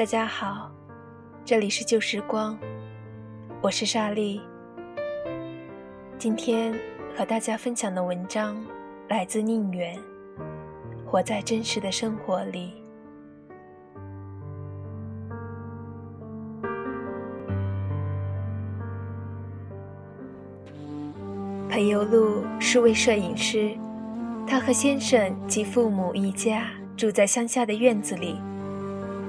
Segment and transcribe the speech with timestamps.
[0.00, 0.72] 大家好，
[1.44, 2.58] 这里是旧时光，
[3.60, 4.40] 我是莎莉。
[6.16, 6.74] 今天
[7.14, 8.56] 和大家分享的文章
[9.10, 9.94] 来自宁远，
[11.04, 12.82] 活在真实的生活里。
[21.68, 23.76] 朋友陆是位摄影师，
[24.46, 28.40] 他和先生及父母一家住在乡下的院子里。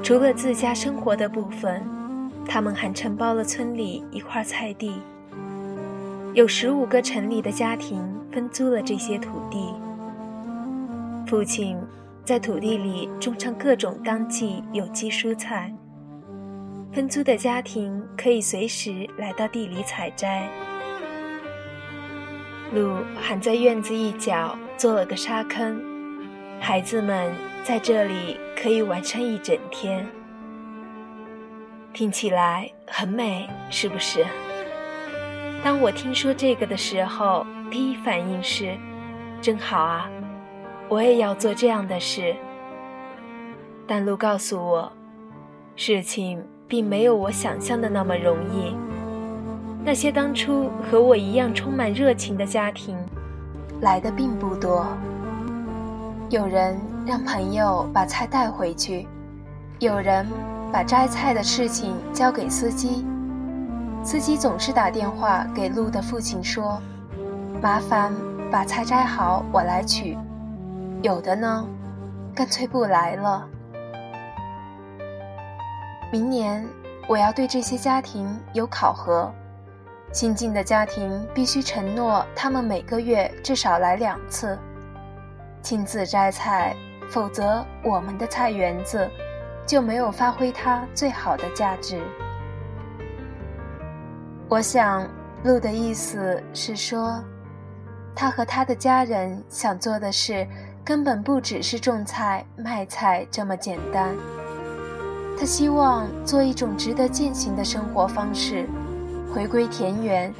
[0.04, 1.82] 除了自家生活的部分，
[2.48, 4.94] 他们还承包了村里一块菜地。
[6.34, 8.02] 有十五个城里的家庭
[8.32, 9.74] 分租了这些土地。
[11.28, 11.78] 父亲
[12.26, 15.74] 在土地里种上各种当季有机蔬菜。
[16.92, 20.50] 分租的家庭可以随时来到地里采摘。
[22.74, 25.82] 路还在院子一角做了个沙坑，
[26.62, 27.34] 孩子们
[27.66, 28.38] 在这里。
[28.62, 30.06] 可以玩上一整天，
[31.94, 34.24] 听起来很美，是不是？
[35.64, 38.78] 当我听说这个的时候，第一反应是：
[39.42, 40.08] 真好啊！
[40.90, 42.36] 我也要做这样的事。
[43.88, 44.92] 但路告诉我，
[45.76, 48.76] 事情并没有我想象的那么容易。
[49.84, 52.96] 那些当初和我一样充满热情的家庭，
[53.82, 54.86] 来的并不多。
[56.32, 59.06] 有人让朋友把菜带回去，
[59.80, 60.26] 有人
[60.72, 63.06] 把摘菜的事情交给司机。
[64.02, 66.82] 司机总是打电话给鹿的父亲说
[67.62, 68.14] ：“麻烦
[68.50, 70.18] 把菜摘好，我来取。”
[71.04, 71.68] 有的呢，
[72.34, 73.46] 干脆不来了。
[76.14, 76.66] 明年
[77.10, 79.30] 我要对这些家庭有考核，
[80.14, 84.58] 新进的家庭必须承诺，他们每个月至少来两次。
[85.62, 86.76] 亲自摘菜，
[87.10, 89.10] 否则我们的菜园子
[89.66, 92.02] 就没有发挥它最好的价值。
[94.50, 95.08] 我想，
[95.44, 97.24] 鹿的意思是说，
[98.14, 100.46] 他和他的家人想做的事
[100.84, 104.14] 根本不只是种菜卖菜这么简单。
[105.38, 108.68] 他希望做一种值得践行的生活方式，
[109.34, 110.34] 回归田园，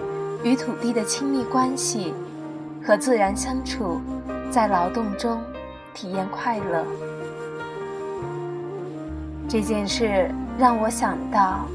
[0.44, 2.14] 与土地的亲密关系，
[2.86, 4.02] 和自然相处。
[4.52, 5.42] 在劳动中
[5.94, 6.86] 体验快乐，
[9.48, 10.30] 这件事
[10.60, 11.66] 让我想到，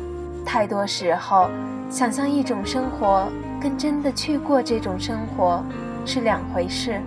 [0.45, 1.49] 太多时候，
[1.89, 3.27] 想象一种生活
[3.59, 5.65] 跟真的去过这种生活
[6.05, 7.01] 是两回事。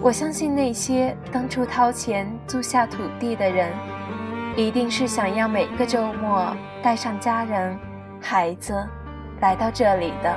[0.00, 3.70] 我相信那些当初掏钱租下土地的人，
[4.56, 6.44] 一定是想要每个周末
[6.82, 7.78] 带上家人、
[8.20, 8.84] 孩子
[9.40, 10.36] 来到这里的，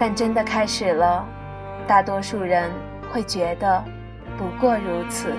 [0.00, 1.24] 但真的开始了。
[1.86, 2.70] 大多数人
[3.12, 3.82] 会觉得
[4.38, 5.32] 不过如此。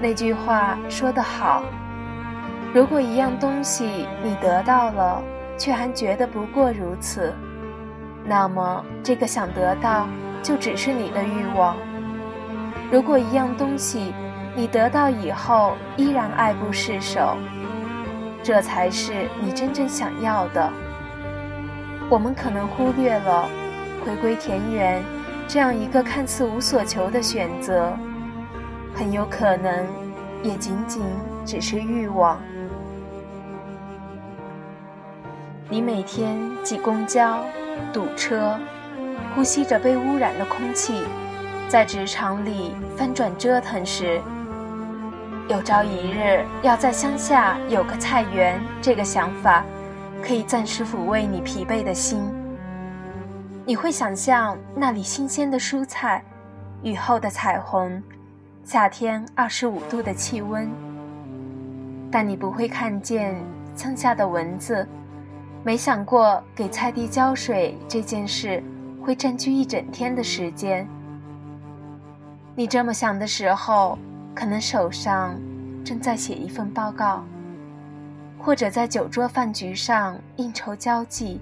[0.00, 1.62] 那句话说得好：
[2.74, 5.22] 如果一样东西你得到了，
[5.56, 7.32] 却还觉得不过如此，
[8.24, 10.06] 那么这个想得到
[10.42, 11.76] 就只是你的欲望；
[12.90, 14.12] 如果一样东西
[14.54, 17.36] 你得到以后依然爱不释手，
[18.42, 20.70] 这才是你真正想要的。
[22.10, 23.48] 我们可能忽略了。
[24.04, 25.02] 回归田园，
[25.48, 27.96] 这样一个看似无所求的选择，
[28.94, 29.86] 很有可能
[30.42, 31.02] 也仅仅
[31.46, 32.38] 只是欲望。
[35.70, 37.42] 你每天挤公交、
[37.92, 38.58] 堵车，
[39.34, 41.02] 呼吸着被污染的空气，
[41.66, 44.20] 在职场里翻转折腾时，
[45.48, 49.64] 有朝一日要在乡下有个菜园，这个想法
[50.22, 52.30] 可以暂时抚慰你疲惫的心。
[53.66, 56.22] 你会想象那里新鲜的蔬菜，
[56.82, 58.02] 雨后的彩虹，
[58.62, 60.68] 夏天二十五度的气温。
[62.10, 63.34] 但你不会看见
[63.74, 64.86] 蹭下的蚊子，
[65.62, 68.62] 没想过给菜地浇水这件事
[69.02, 70.86] 会占据一整天的时间。
[72.54, 73.98] 你这么想的时候，
[74.34, 75.34] 可能手上
[75.82, 77.24] 正在写一份报告，
[78.38, 81.40] 或者在酒桌饭局上应酬交际。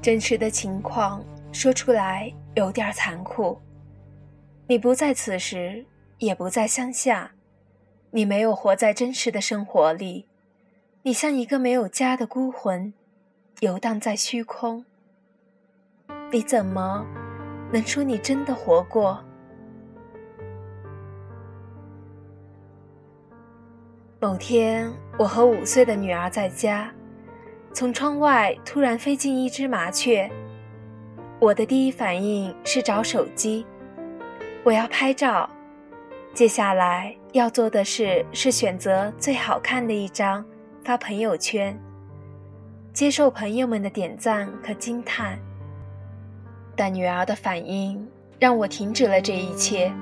[0.00, 3.58] 真实的情况说出来有点残酷。
[4.66, 5.84] 你不在此时，
[6.18, 7.32] 也不在乡下，
[8.10, 10.26] 你没有活在真实的生活里，
[11.02, 12.92] 你像一个没有家的孤魂，
[13.60, 14.84] 游荡在虚空。
[16.30, 17.06] 你怎么
[17.72, 19.22] 能说你真的活过？
[24.20, 26.92] 某天，我和五岁的女儿在家。
[27.72, 30.28] 从窗外突然飞进一只麻雀，
[31.38, 33.64] 我的第一反应是找手机，
[34.64, 35.48] 我要拍照。
[36.34, 40.44] 接下来要做的事是选择最好看的一张
[40.84, 41.78] 发朋友圈，
[42.92, 45.38] 接受朋友们的点赞和惊叹。
[46.74, 48.06] 但女儿的反应
[48.38, 49.92] 让我停止了这一切，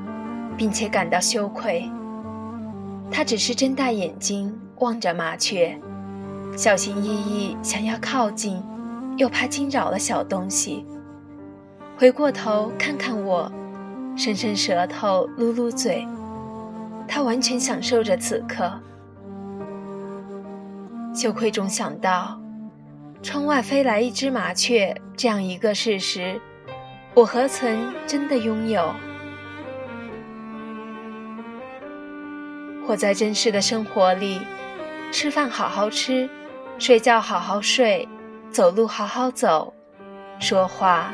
[0.57, 1.91] 并且感到羞愧。
[3.11, 5.79] 她只是睁大眼睛望着麻雀，
[6.57, 8.63] 小心翼翼想要靠近，
[9.19, 10.87] 又怕惊扰了小东西。
[11.99, 13.53] 回过头看看我，
[14.17, 16.09] 伸伸舌头，撸撸嘴。
[17.07, 18.73] 他完全享受着此刻。
[21.15, 22.41] 羞愧中想到，
[23.23, 26.41] 窗外飞来一只麻雀这样一个事实，
[27.13, 28.95] 我何曾真的拥有？
[32.87, 34.41] 活在真实的生活里，
[35.13, 36.29] 吃饭好好吃，
[36.79, 38.07] 睡觉好好睡，
[38.51, 39.73] 走路好好走，
[40.39, 41.11] 说话。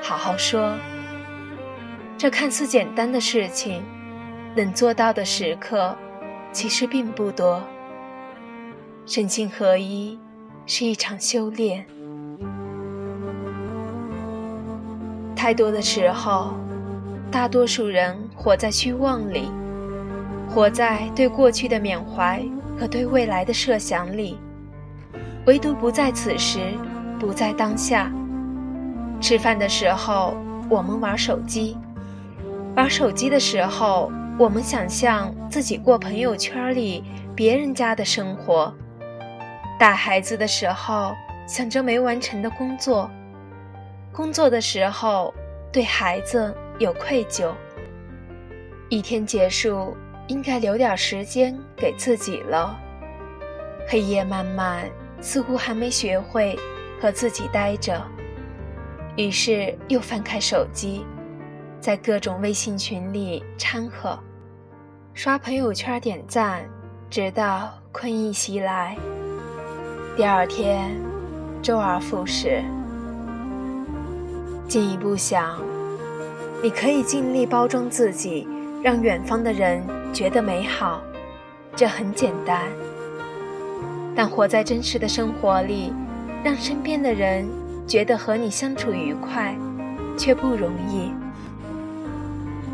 [0.00, 0.72] 好好说，
[2.18, 3.82] 这看似简单的事情，
[4.56, 5.96] 能做到的时刻，
[6.52, 7.62] 其实并不多。
[9.06, 10.18] 身心合一
[10.66, 11.84] 是一场修炼。
[15.36, 16.54] 太多的时候，
[17.30, 19.48] 大多数人活在虚妄里，
[20.48, 22.44] 活在对过去的缅怀
[22.78, 24.36] 和对未来的设想里，
[25.46, 26.72] 唯独不在此时，
[27.18, 28.12] 不在当下。
[29.20, 30.36] 吃饭的时候，
[30.68, 31.76] 我们玩手机；
[32.76, 37.02] 玩手机的时候，我们想象自己过朋友圈里
[37.34, 38.72] 别人家的生活；
[39.78, 41.12] 带孩子的时候，
[41.48, 43.10] 想着没完成的工作；
[44.12, 45.34] 工作的时候，
[45.72, 47.50] 对孩子有愧疚。
[48.88, 49.96] 一天结束，
[50.28, 52.78] 应该留点时间给自己了。
[53.88, 54.88] 黑夜漫漫，
[55.22, 56.58] 似乎还没学会
[57.00, 58.02] 和自己待着。
[59.16, 61.06] 于是又翻开手机，
[61.80, 64.18] 在各种微信群里掺和，
[65.14, 66.68] 刷朋友圈点赞，
[67.08, 68.96] 直到困意袭来。
[70.16, 70.94] 第二天，
[71.62, 72.62] 周而复始。
[74.66, 75.60] 进一步想，
[76.62, 78.48] 你可以尽力包装自己，
[78.82, 79.82] 让远方的人
[80.12, 81.02] 觉得美好，
[81.76, 82.62] 这很简单。
[84.14, 85.92] 但活在真实的生活里，
[86.44, 87.46] 让身边的人。
[87.84, 89.54] 觉得和你相处愉快，
[90.16, 91.12] 却不容易。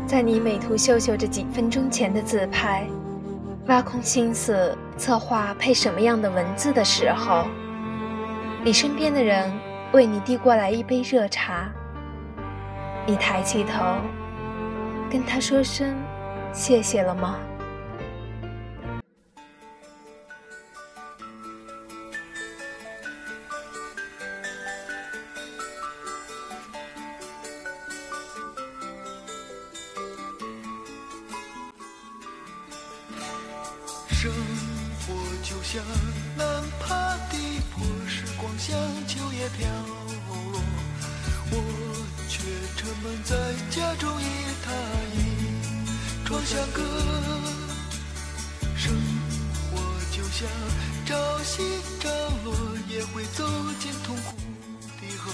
[0.05, 2.87] 在你美图秀秀这几分钟前的自拍，
[3.65, 7.47] 挖空心思策划配什么样的文字的时候，
[8.63, 9.51] 你身边的人
[9.91, 11.67] 为你递过来一杯热茶，
[13.05, 13.95] 你抬起头，
[15.09, 15.95] 跟他说声
[16.53, 17.35] 谢谢了吗？
[34.21, 34.29] 生
[34.99, 35.81] 活就像
[36.35, 36.45] 难
[36.77, 36.93] 爬
[37.31, 37.37] 的
[37.71, 38.77] 坡，时光像
[39.07, 39.65] 秋叶飘
[40.27, 40.61] 落，
[41.51, 41.55] 我
[42.27, 42.41] 却
[42.75, 43.33] 沉闷在
[43.69, 44.25] 家中一
[44.65, 44.67] 榻
[45.15, 45.17] 一
[46.25, 46.83] 窗相隔。
[48.75, 48.93] 生
[49.71, 49.79] 活
[50.11, 50.49] 就像
[51.05, 51.63] 朝夕
[52.01, 52.11] 涨
[52.43, 52.53] 落，
[52.89, 53.47] 也会走
[53.79, 54.35] 进痛苦
[54.99, 55.31] 的河。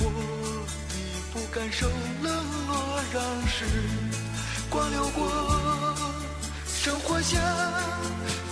[0.00, 0.66] 我
[0.96, 1.86] 已不感受
[2.24, 3.64] 冷落，让时
[4.68, 6.13] 光流过。
[6.84, 7.40] 生活像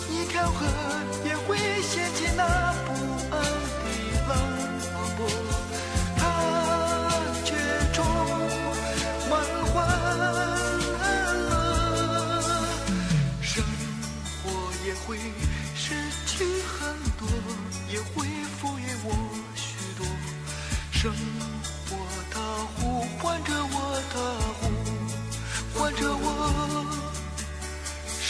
[0.08, 0.64] 一条河，
[1.22, 2.94] 也会掀起那不
[3.30, 3.86] 安的
[4.26, 4.32] 浪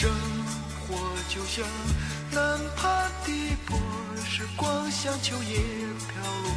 [0.02, 0.10] 生
[0.80, 0.96] 活
[1.28, 1.64] 就像
[2.32, 2.88] 难爬
[3.24, 3.78] 的坡，
[4.24, 5.60] 时光像秋叶
[6.08, 6.50] 飘落，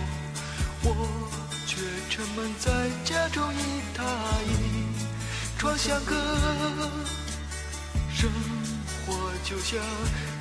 [0.81, 1.29] 我
[1.67, 1.77] 却
[2.09, 2.71] 沉闷在
[3.03, 3.57] 家中一
[3.95, 4.01] 榻
[4.47, 6.15] 一窗相隔。
[8.15, 8.31] 生
[9.05, 9.79] 活就像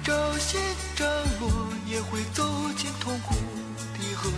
[0.03, 0.57] 朝夕
[0.97, 1.07] 涨
[1.41, 2.43] 落，也会走
[2.75, 3.35] 进痛苦
[3.99, 4.31] 的河，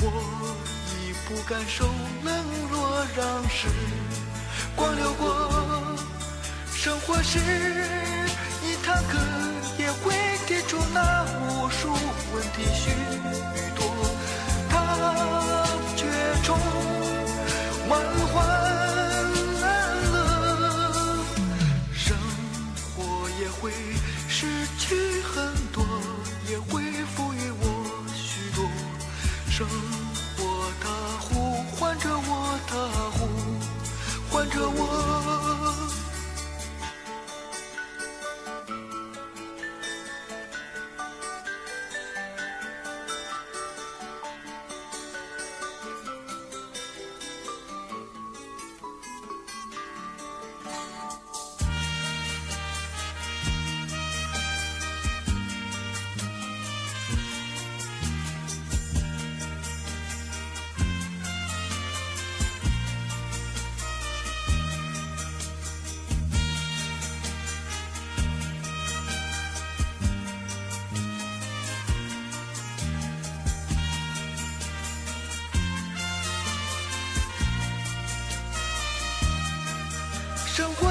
[0.00, 0.56] 我
[0.90, 1.86] 已不敢受
[2.24, 3.68] 冷落，让时
[4.74, 5.65] 光流过。
[6.86, 7.40] 生活是
[8.62, 9.18] 一堂课，
[9.76, 10.14] 也会
[10.46, 11.88] 提出那无数
[12.32, 12.92] 问题许
[13.74, 13.84] 多，
[14.70, 15.66] 它
[15.96, 16.06] 却
[16.44, 16.56] 充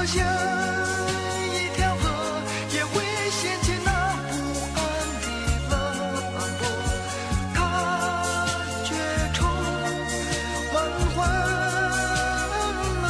[0.06, 0.24] 像
[1.52, 2.04] 一条河，
[2.72, 3.90] 也会掀起那
[4.30, 4.32] 不
[4.76, 4.78] 安
[5.20, 5.34] 的
[5.68, 5.74] 浪
[6.60, 6.62] 波，
[7.52, 7.56] 它
[8.84, 8.88] 却
[9.34, 9.36] 冲
[10.70, 10.74] 缓
[11.10, 11.16] 缓
[13.02, 13.04] 了。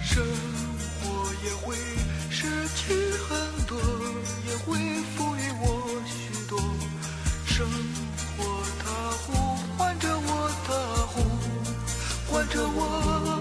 [0.00, 0.22] 生
[1.02, 1.04] 活
[1.44, 1.74] 也会
[2.30, 2.94] 失去
[3.28, 3.76] 很多，
[4.48, 4.78] 也会
[5.16, 5.64] 赋予我
[6.06, 6.14] 许
[6.48, 6.56] 多。
[7.44, 7.66] 生
[8.38, 8.38] 活
[8.78, 8.84] 它
[9.26, 9.26] 呼
[9.76, 10.28] 唤着我，
[10.68, 10.72] 它
[11.08, 11.14] 呼
[12.32, 13.35] 唤着我。